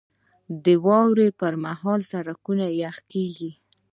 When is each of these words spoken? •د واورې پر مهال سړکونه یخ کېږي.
•د 0.65 0.67
واورې 0.85 1.27
پر 1.39 1.53
مهال 1.65 1.99
سړکونه 2.11 2.65
یخ 2.83 2.97
کېږي. 3.11 3.51